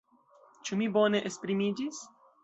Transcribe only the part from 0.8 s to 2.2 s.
bone esprimiĝis?